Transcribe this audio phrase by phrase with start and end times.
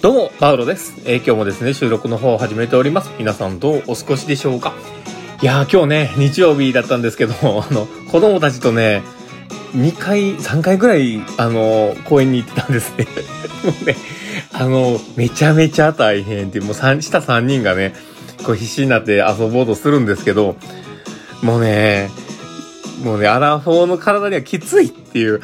[0.00, 0.94] どうも、パウロです。
[1.04, 3.10] えー今日もですね、収録の方を始めております。
[3.18, 4.72] 皆さんどうお過ごしでしょうか？
[5.42, 7.34] いやー、今日ね、日曜日だったんですけど、
[7.70, 9.02] あの、子供たちとね、
[9.76, 13.06] 2回、3回ぐらい、あの、公園に行ってたんですね。
[13.64, 13.96] もうね、
[14.54, 17.94] あの、めちゃめちゃ大変って、もう三下3人がね、
[18.44, 20.56] こう必死になって遊ぼうとするんですけど、
[21.42, 22.08] もうね、
[23.02, 25.40] もうね、アラフォーの体にはきついっていう。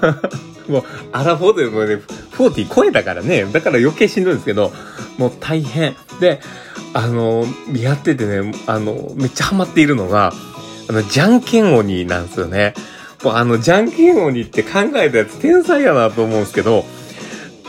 [0.68, 2.00] もう、アラフォーでもうね、
[2.32, 4.72] 40超えたからね、だから余計しんどいんですけど、
[5.18, 5.96] もう大変。
[6.20, 6.40] で、
[6.92, 10.32] あの、やっててね、あの、めっちゃハマっているのが、
[10.88, 12.74] あの、じゃんけん鬼なんですよね。
[13.22, 16.84] もうあの、じゃんけん鬼って考えたやつ天才やなと思うんですけど、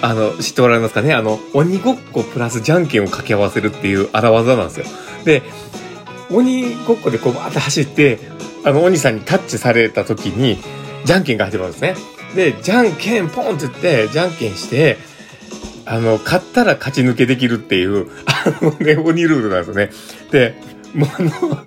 [0.01, 1.13] あの、知っておられますかね？
[1.13, 4.85] あの、鬼ごっこプラスじゃんけんを掛け合わせるっていう荒技なんですよ。
[5.25, 5.43] で、
[6.31, 8.19] 鬼ごっこでこうバーって走って、
[8.63, 10.57] あの、鬼さんにタッチされた時に、
[11.05, 11.95] じゃんけんが始まるんですね。
[12.35, 14.97] で、じゃんけんポンって言って、じゃんけんして、
[15.85, 19.89] あの、勝ったら勝ち抜けできるっていう、あのね、鬼ルールなんですよね。
[20.31, 20.55] で、
[20.93, 21.65] もうあの、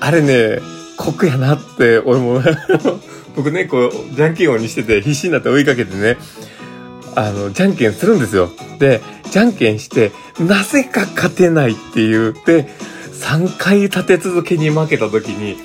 [0.00, 0.60] あれね、
[0.96, 2.42] 酷やなって、俺も、
[3.34, 6.18] 僕ね、こう、じゃんけん鬼してて必死になって追いかけてね、
[7.14, 8.50] あの、じゃんけんするんですよ。
[8.78, 12.34] で、じゃんけんして、なぜか勝てないっていう。
[12.46, 12.68] で、
[13.12, 15.56] 3回立て続けに負けた時に、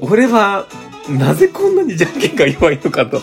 [0.00, 0.66] 俺は、
[1.08, 3.20] なぜこんなにじゃんけんが弱いのかと。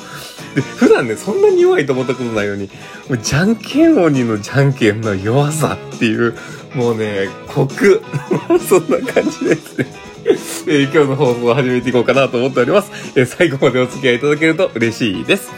[0.56, 2.70] で、普段ね、そんなに弱いと思ったことないのに、
[3.10, 6.36] もうじゃんけん鬼のじゃんけんの弱さっていう、
[6.76, 8.02] もうね、コク。
[8.68, 9.88] そんな感じですね。
[10.26, 12.92] えー今日の放送を始めていこうかなと思っております。
[13.16, 15.52] えー最後までお付き合いいただけると嬉しいです。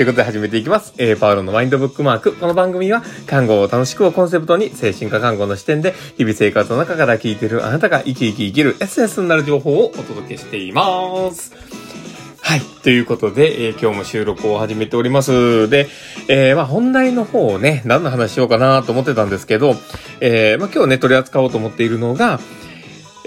[0.00, 0.94] ということで始めていきます。
[0.96, 2.32] えーパウロのマインドブックマーク。
[2.32, 11.52] この番組は、看護を楽しくをコンセプトに、精神科看護の視点で、日々生活の中から聞いているあなたが生き生き生きるエッセンスになる情報をお届けしています。
[12.40, 12.62] はい。
[12.82, 15.68] ということで、えー今日も収録を始めております。
[15.68, 15.86] で、
[16.28, 19.76] えーまあ本題の方をね、何の話しようかなと思ってたんですけど、
[20.22, 22.40] えーまあ今日ね、取り扱おうと思っているのが、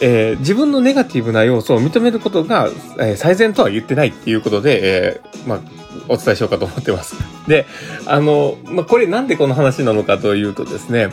[0.01, 2.67] えー自分のネガティブな要素を認めることが、
[2.97, 5.59] えー最善とは言ってないっていうことで、えーまあ、
[6.07, 7.15] お伝えしようかと思ってます。
[7.47, 7.65] で、
[8.05, 11.09] あの、まあ、これなんでこの話なのかというとですね、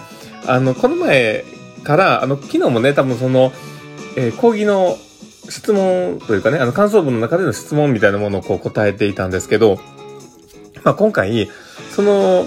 [0.47, 1.45] あの、この前
[1.85, 3.53] から、あの、昨日もね、多分その、
[4.17, 4.99] えー講義の
[5.49, 9.81] 質問というかね、あの、感想文の中での質問みたいなものをこう答えていたんですけど、
[10.85, 11.49] まあ、今回、
[11.91, 12.47] その、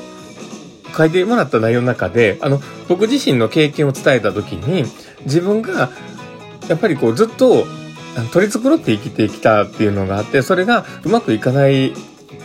[0.95, 4.85] 書いてもらった内容の中で、あの、僕自身の経験を伝えたときに、
[5.25, 5.89] 自分が、
[6.67, 7.65] やっぱりこう、ずっと、
[8.31, 11.93] 取り繕って生きてきたっていうのがあって、それがうまくいかない、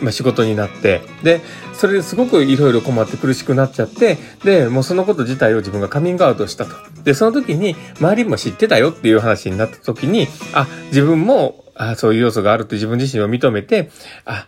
[0.01, 1.41] まあ、仕事になって、で、
[1.73, 6.71] それですごくいろいろ困って苦しくなっちゃって、で、もうそのこと自体を自分がカミングアウトしたと。
[7.03, 13.89] で、その時に、周りも知ってたよっていう話になった時に、あ、自分も、あそういう要素があるって自分自身を認めて、
[14.25, 14.47] あ、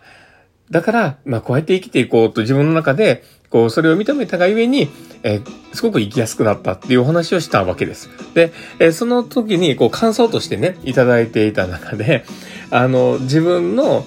[0.70, 4.88] だから、まあ、こうやって生きていこうと自分の中で、こう、それを認めたがゆえに、
[5.22, 8.10] えーすごく生きやすくなったっていうお話をしたわけです。
[8.34, 12.24] で、えーその時に、こう、感想としてね、いただいていた中で、
[12.70, 14.04] あの、自分の、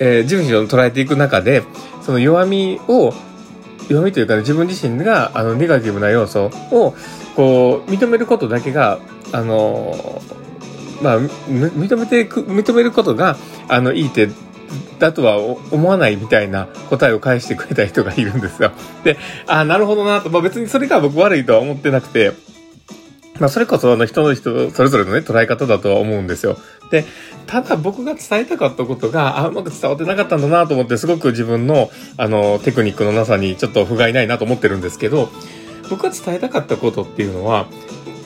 [0.00, 1.62] えー自分自身を捉えていく中で、
[2.02, 3.12] その弱みを、
[3.88, 6.94] 弱みというかね、自分自身が、あの、ネガティブな要素を、
[7.36, 8.98] こう、認めることだけが、
[9.32, 10.20] あの、
[11.02, 13.36] まあ、認めていく、認めることが、
[13.68, 14.28] あの、いいって、
[14.98, 18.72] だとは思わないみたいな答えを返してくれた人がいるんですよ。
[19.02, 20.30] で、あなるほどなと。
[20.30, 22.32] まあ別にそれが僕悪いとは思ってなくて、
[23.40, 26.56] まあそれこそあの人の人、それぞれのね、捉え方だとは思うんですよ。
[26.90, 27.04] で、
[27.46, 35.30] ただ僕が伝えたかったことが、あ、うまく伝わってなかったんだなと思って、すごく自分の、あの、テクニックのなさにちょっと不甲斐ないなと思ってるんですけど、
[35.88, 37.66] 僕が伝えたかったことっていうのは、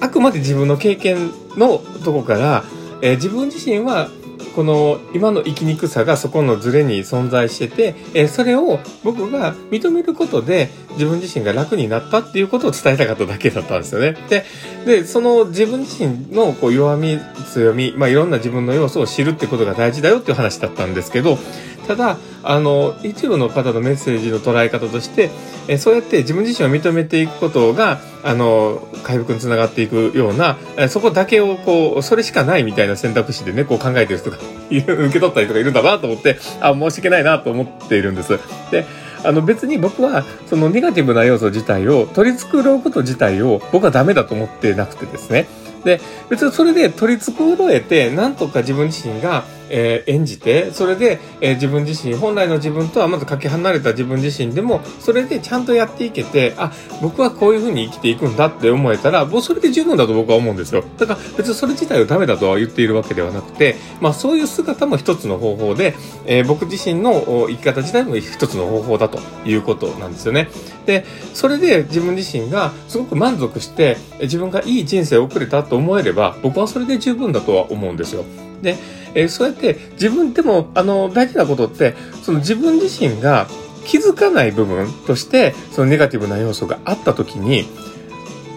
[0.01, 2.65] あくまで自分の経験のとこから、
[3.01, 4.09] えー自分自身は、
[4.55, 14.17] この今の生きにくさがそこのズレに存在してて、えそれを僕が認めることで自分自身が楽になったっていうことを伝えたかっただけだったんですよね。
[14.29, 14.45] で、
[14.87, 17.19] で、その自分自身のこう弱み、
[17.53, 21.39] 強み、まあいろんな自分の要素を知るってことが大事だよっていう話だったんですけど、
[21.87, 25.31] ただ、あの、一部の方のメッセージの捉え方として、
[25.67, 34.39] えそうやって自分自身を認めていくことが、あの、回復につながっていくような、えそこだけをこう、それしかないみたいな選択肢でね、こう考えてる人が
[34.71, 38.39] いる、受け取ったりとかいるんだなと思って、あ、申し訳ないなと思っているんです。
[38.71, 38.87] で、
[39.25, 45.47] あの別に僕はそのネガティブな要素自体を取り繕うこと自体を僕はダメだと思ってなくてですね。
[45.85, 56.73] で、別にそれで取り繕えて、なんとか自分自身が、えー、演じて、それで、えー、自分自身、本来の自分とはまずかけ離れた自分自身でも、それでちゃんとやっていけて、あ、
[57.03, 60.85] 僕はこういう風に生きていくんだって思えたら、もうそれで十分だと僕は思うんですよ。
[60.99, 65.95] だから別にそれ自体をダメだとは言っているわけではなくて、まあそういう姿も一つの方法で、
[66.27, 70.49] えー、僕自身の生き方自体も一つの方法だということなんですよね。
[70.87, 78.25] で、それで自分自身がすごく満足して、自分がいい人生を送れたと思えれば、僕はそれで十分だとは思うんですよ。
[78.65, 78.77] で、
[79.15, 83.47] えー、そうやって自分でも、あの、大事なことって、その自分自身が
[83.85, 87.69] 気づかない部分として、そのネガティブな要素があった時に、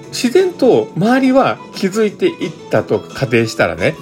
[0.08, 3.96] 自然と周りは気づいていったと仮定したらね、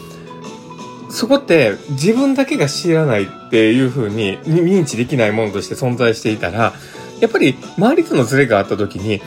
[1.10, 6.74] そこって自分だけが知らないっていうふうに認知できないものとして存在していたら、
[7.22, 9.22] やっぱり周りとのズレがあった時に、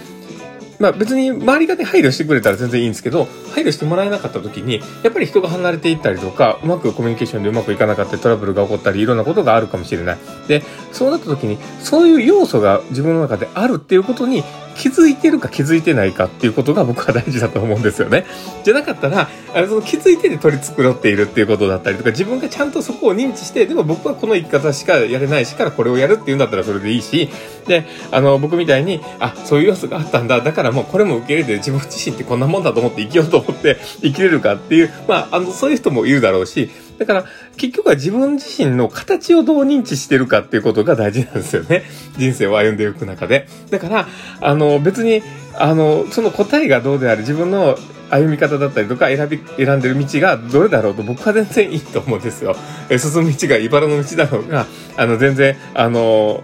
[0.78, 10.18] まあ別に周りがね配慮してくれたら全然いいんですけど、配慮してもらえなかった時に、やっぱり人が離れていったりとか、うまくコミュニケーションでうまくいかなかったりトラブルが起こったり、いろんなことがあるかもしれない。
[10.46, 14.44] で、そうなった時に、そういう要素が自分の中であるっていうことに
[14.78, 18.24] 気づいてるか気づいてないかっていうことが僕は大事だと思うんですよね。
[18.64, 27.28] じゃなかったら、あのその気づいてで取り繕っているっていうことだったりとか、自分がちゃんとそこを認知して、でも僕はこの生き方しかやれないしからこれをやるっていうんだったらそれでいいし、
[27.66, 37.24] で、あの、僕みたいに、あ、そういう要素があったんだ、だからもうこれも受け入れて自分自身ってこんなもんだと思って生きようと思って生きれるかっていう、まあ、あの、そういう人もいるだろうし、だから、
[37.56, 41.84] 結局は自分自身の形をどう認知してるかっていうことが大事なんですよね。
[42.18, 43.48] 人生を歩んでいく中で。
[43.70, 44.08] だから、
[44.40, 45.22] あの、別に、
[45.54, 47.78] あの、その答えがどうである自分の
[48.10, 52.56] 歩み方だったりとか選び、選んでる道がどれだろうと僕は全然いいと思うんですよ。
[52.88, 54.66] え進む道が茨の道だろうが、
[54.96, 56.42] あの、全然、あの、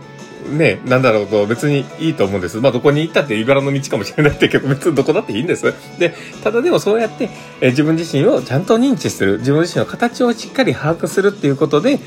[0.48, 2.58] ね、なんだろうと別にいいと思うんです。
[2.58, 5.74] まあどこに行ったって茨の道かもしれないってけど別にどこだっていいんです。
[5.98, 7.30] で、ただでもそうやって、
[7.60, 11.98] え自分自身をちゃんと認知する、自分自身の形をしっかり把握するっていうことで、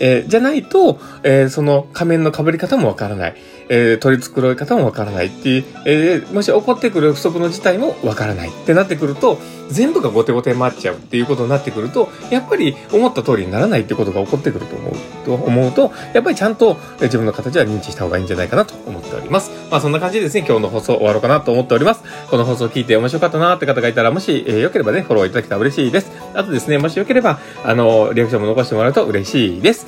[0.00, 3.36] えー、じゃないと、えー、その仮面の被り方もわからない。
[3.68, 9.38] えー、取り繕い方もわからないっていう、えー、もし起こってくる不測の事態もわからないってなってくると、
[9.70, 14.94] 全部が後手後手回っちゃうっていうことになってくると、やっぱり思った通りにならないってことが起こってくると思う
[15.24, 19.50] と思うと、やっぱりちゃんと自分の形は認知した方がいいんじゃないかなと思っております。
[19.70, 22.02] まあそんな感じでですね、今日の放送終わろうかなと思っております。
[22.30, 26.10] この放送を聞いて面白かったなって方がいたら、もし、えー、よければね、フォローいただけたら嬉しいです。
[26.34, 29.86] あとですね、もしよければ、あの、リアクションも残してもらうと嬉しいです。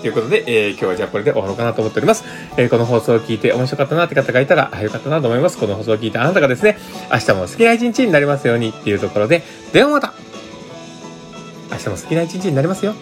[0.00, 2.24] ということで、えー、今日はじゃあこれで終わろうかなと思っております。
[2.56, 5.58] えー、この放送を聞いて面白かったなって方がいたら、あ、よかったなと思います。
[5.58, 6.78] この放送を聞いてあなたがですね、
[7.12, 9.42] 明日も好きな一日になりますようにっていうところで、
[9.72, 10.14] ではまた
[11.70, 12.94] 明日も好きな一日になりますよ。